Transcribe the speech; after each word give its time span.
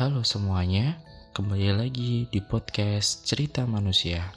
Halo 0.00 0.24
semuanya, 0.24 0.96
kembali 1.36 1.76
lagi 1.76 2.24
di 2.32 2.40
podcast 2.40 3.28
Cerita 3.28 3.68
Manusia. 3.68 4.32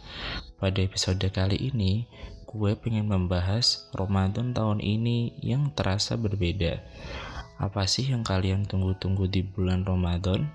Pada 0.60 0.84
episode 0.84 1.24
kali 1.32 1.56
ini, 1.72 2.04
gue 2.44 2.76
pengen 2.76 3.08
membahas 3.08 3.88
Ramadan 3.96 4.52
tahun 4.52 4.84
ini 4.84 5.40
yang 5.40 5.72
terasa 5.72 6.20
berbeda. 6.20 6.84
Apa 7.64 7.88
sih 7.88 8.12
yang 8.12 8.28
kalian 8.28 8.68
tunggu-tunggu 8.68 9.32
di 9.32 9.40
bulan 9.40 9.88
Ramadan? 9.88 10.52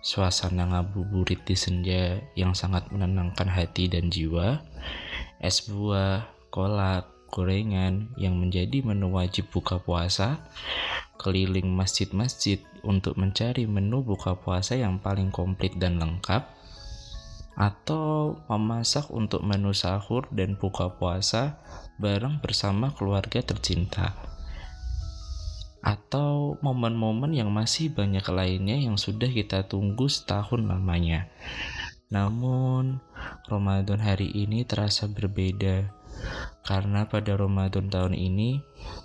Suasana 0.00 0.72
ngabuburit 0.72 1.44
di 1.44 1.52
senja 1.52 2.16
yang 2.32 2.56
sangat 2.56 2.88
menenangkan 2.88 3.44
hati 3.44 3.92
dan 3.92 4.08
jiwa, 4.08 4.64
es 5.44 5.68
buah, 5.68 6.24
kolak, 6.48 7.28
gorengan 7.28 8.08
yang 8.16 8.40
menjadi 8.40 8.80
menu 8.80 9.12
wajib 9.12 9.52
buka 9.52 9.76
puasa, 9.84 10.48
keliling 11.20 11.68
masjid-masjid 11.76 12.64
untuk 12.80 13.20
mencari 13.20 13.68
menu 13.68 14.00
buka 14.00 14.40
puasa 14.40 14.80
yang 14.80 14.96
paling 14.96 15.28
komplit 15.28 15.76
dan 15.76 16.00
lengkap, 16.00 16.48
atau 17.60 18.40
memasak 18.48 19.12
untuk 19.12 19.44
menu 19.44 19.76
sahur 19.76 20.24
dan 20.32 20.56
buka 20.56 20.96
puasa 20.96 21.60
bareng 22.00 22.40
bersama 22.40 22.96
keluarga 22.96 23.44
tercinta, 23.44 24.16
atau 25.84 26.56
momen-momen 26.64 27.36
yang 27.36 27.52
masih 27.52 27.92
banyak 27.92 28.24
lainnya 28.32 28.80
yang 28.80 28.96
sudah 28.96 29.28
kita 29.28 29.68
tunggu 29.68 30.08
setahun 30.08 30.64
lamanya. 30.64 31.28
Namun, 32.10 32.98
Ramadan 33.46 34.02
hari 34.02 34.32
ini 34.34 34.66
terasa 34.66 35.06
berbeda 35.06 35.94
karena 36.66 37.06
pada 37.06 37.38
Ramadan 37.38 37.86
tahun 37.86 38.18
ini 38.18 38.58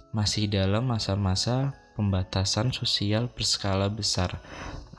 masih 0.09 0.49
dalam 0.49 0.89
masa-masa 0.89 1.84
pembatasan 1.95 2.75
sosial 2.75 3.31
berskala 3.31 3.87
besar 3.89 4.43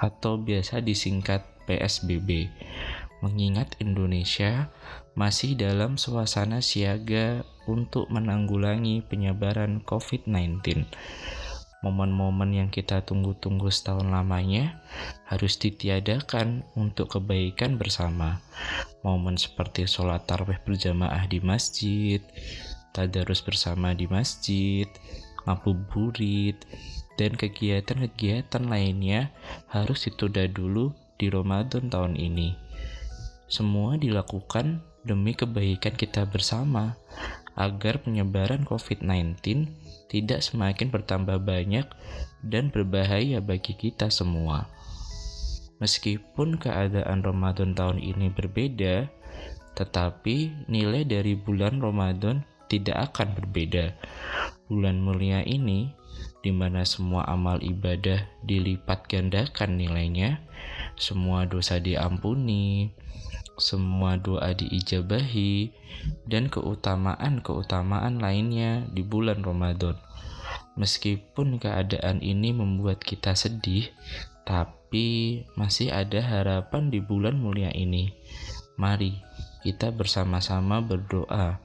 atau 0.01 0.41
biasa 0.41 0.81
disingkat 0.81 1.45
PSBB. 1.69 2.49
Mengingat 3.25 3.77
Indonesia 3.81 4.69
masih 5.17 5.57
dalam 5.57 5.97
suasana 5.97 6.61
siaga 6.61 7.45
untuk 7.65 8.09
menanggulangi 8.13 9.01
penyebaran 9.05 9.81
COVID-19. 9.85 10.85
Momen-momen 11.85 12.51
yang 12.57 12.69
kita 12.73 13.05
tunggu-tunggu 13.05 13.69
setahun 13.69 14.09
lamanya 14.09 14.81
harus 15.29 15.61
ditiadakan 15.61 16.65
untuk 16.75 17.21
kebaikan 17.21 17.77
bersama. 17.77 18.41
Momen 19.05 19.37
seperti 19.37 19.85
sholat 19.85 20.25
tarawih 20.25 20.59
berjamaah 20.65 21.29
di 21.29 21.39
masjid, 21.45 22.21
tadarus 22.97 23.45
bersama 23.45 23.93
di 23.93 24.09
masjid, 24.09 24.89
ngabuburit, 25.47 26.59
dan 27.17 27.33
kegiatan-kegiatan 27.33 28.67
lainnya 28.67 29.33
harus 29.73 30.05
ditunda 30.05 30.45
dulu 30.51 30.93
di 31.17 31.33
Ramadan 31.33 31.89
tahun 31.89 32.19
ini. 32.21 32.53
Semua 33.49 33.97
dilakukan 33.97 34.85
demi 35.07 35.33
kebaikan 35.33 35.95
kita 35.95 36.27
bersama 36.29 36.99
agar 37.57 38.05
penyebaran 38.05 38.67
COVID-19 38.69 39.41
tidak 40.13 40.45
semakin 40.45 40.93
bertambah 40.93 41.41
banyak 41.41 41.87
dan 42.45 42.69
berbahaya 42.69 43.41
bagi 43.41 43.73
kita 43.73 44.13
semua. 44.13 44.69
Meskipun 45.81 46.57
keadaan 46.61 47.21
Ramadan 47.25 47.73
tahun 47.77 48.01
ini 48.01 48.33
berbeda, 48.33 49.09
tetapi 49.77 50.67
nilai 50.73 51.05
dari 51.05 51.37
bulan 51.37 51.81
Ramadan 51.85 52.45
tidak 52.67 53.13
akan 53.13 53.35
berbeda. 53.35 53.95
Bulan 54.67 55.03
mulia 55.03 55.43
ini, 55.47 55.95
di 56.43 56.51
mana 56.55 56.87
semua 56.87 57.27
amal 57.27 57.63
ibadah 57.63 58.27
dilipat 58.43 59.07
gandakan 59.11 59.79
nilainya, 59.79 60.43
semua 60.95 61.47
dosa 61.47 61.79
diampuni, 61.83 62.95
semua 63.57 64.21
doa 64.21 64.53
diijabahi, 64.53 65.73
dan 66.29 66.53
keutamaan-keutamaan 66.53 68.21
lainnya 68.21 68.85
di 68.93 69.03
bulan 69.03 69.43
Ramadan. 69.43 69.97
Meskipun 70.77 71.57
keadaan 71.57 72.21
ini 72.21 72.53
membuat 72.53 73.01
kita 73.01 73.33
sedih, 73.33 73.89
tapi 74.45 75.43
masih 75.57 75.91
ada 75.91 76.21
harapan 76.21 76.93
di 76.93 77.01
bulan 77.01 77.41
mulia 77.41 77.73
ini. 77.73 78.13
Mari 78.77 79.17
kita 79.67 79.91
bersama-sama 79.91 80.79
berdoa 80.79 81.59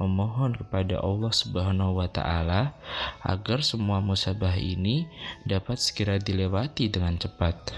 memohon 0.00 0.56
kepada 0.56 1.04
Allah 1.04 1.28
Subhanahu 1.28 2.00
wa 2.00 2.08
taala 2.08 2.72
agar 3.20 3.60
semua 3.60 4.00
musabah 4.00 4.56
ini 4.56 5.04
dapat 5.44 5.76
segera 5.76 6.16
dilewati 6.16 6.88
dengan 6.88 7.20
cepat. 7.20 7.76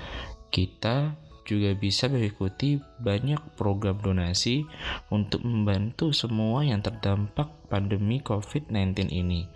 Kita 0.55 1.19
juga 1.43 1.75
bisa 1.75 2.07
mengikuti 2.07 2.79
banyak 3.03 3.59
program 3.59 3.99
donasi 3.99 4.63
untuk 5.11 5.43
membantu 5.43 6.15
semua 6.15 6.63
yang 6.63 6.81
terdampak 6.81 7.51
pandemi 7.67 8.23
COVID-19 8.23 9.11
ini, 9.11 9.51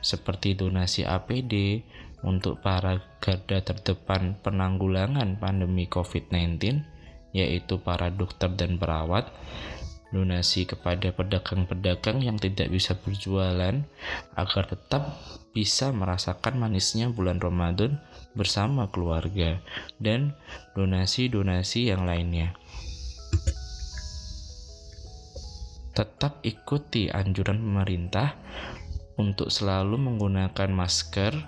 seperti 0.00 0.54
donasi 0.54 1.02
APD 1.02 1.82
untuk 2.24 2.62
para 2.64 3.02
garda 3.20 3.60
terdepan 3.60 4.38
penanggulangan 4.40 5.36
pandemi 5.36 5.84
COVID-19 5.84 6.93
yaitu 7.34 7.82
para 7.82 8.08
dokter 8.14 8.48
dan 8.54 8.78
perawat, 8.78 9.28
donasi 10.14 10.70
kepada 10.70 11.10
pedagang-pedagang 11.10 12.22
yang 12.22 12.38
tidak 12.38 12.70
bisa 12.70 12.94
berjualan 12.94 13.82
agar 14.38 14.64
tetap 14.70 15.18
bisa 15.50 15.90
merasakan 15.90 16.62
manisnya 16.62 17.10
bulan 17.10 17.42
Ramadan 17.42 17.98
bersama 18.38 18.86
keluarga 18.94 19.58
dan 19.98 20.38
donasi-donasi 20.78 21.90
yang 21.90 22.06
lainnya. 22.06 22.54
Tetap 25.94 26.42
ikuti 26.42 27.10
anjuran 27.10 27.58
pemerintah 27.58 28.34
untuk 29.14 29.50
selalu 29.50 29.94
menggunakan 29.94 30.70
masker, 30.74 31.38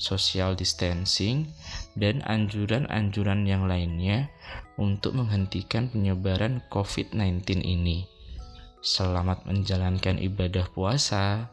social 0.00 0.56
distancing, 0.56 1.52
dan 1.94 2.24
anjuran-anjuran 2.24 3.44
yang 3.44 3.68
lainnya 3.68 4.32
untuk 4.80 5.12
menghentikan 5.12 5.92
penyebaran 5.92 6.64
COVID-19 6.72 7.60
ini. 7.60 8.08
Selamat 8.80 9.44
menjalankan 9.44 10.16
ibadah 10.16 10.64
puasa. 10.72 11.52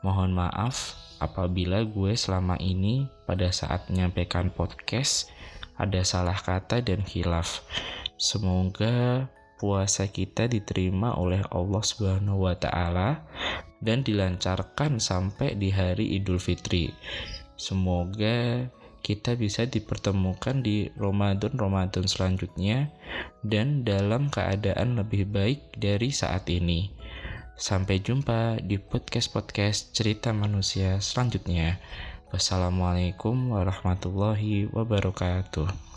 Mohon 0.00 0.48
maaf 0.48 0.96
apabila 1.20 1.84
gue 1.84 2.16
selama 2.16 2.56
ini 2.56 3.04
pada 3.28 3.52
saat 3.52 3.92
menyampaikan 3.92 4.48
podcast 4.48 5.28
ada 5.76 6.00
salah 6.00 6.36
kata 6.36 6.80
dan 6.80 7.04
khilaf. 7.04 7.60
Semoga 8.16 9.28
puasa 9.60 10.08
kita 10.08 10.48
diterima 10.48 11.16
oleh 11.20 11.44
Allah 11.52 11.82
Subhanahu 11.84 12.48
wa 12.48 12.56
taala 12.56 13.28
dan 13.84 14.00
dilancarkan 14.00 14.96
sampai 14.96 15.60
di 15.60 15.68
hari 15.68 16.16
Idul 16.16 16.40
Fitri. 16.40 16.88
Semoga 17.54 18.66
kita 19.04 19.36
bisa 19.36 19.68
dipertemukan 19.68 20.64
di 20.64 20.88
Ramadan-Ramadan 20.96 22.08
selanjutnya 22.08 22.88
dan 23.44 23.84
dalam 23.84 24.32
keadaan 24.32 24.96
lebih 24.96 25.28
baik 25.28 25.76
dari 25.76 26.08
saat 26.08 26.48
ini. 26.48 26.88
Sampai 27.54 28.02
jumpa 28.02 28.58
di 28.64 28.80
podcast-podcast 28.80 29.94
cerita 29.94 30.34
manusia 30.34 30.98
selanjutnya. 30.98 31.78
Wassalamualaikum 32.34 33.54
warahmatullahi 33.54 34.66
wabarakatuh. 34.72 35.93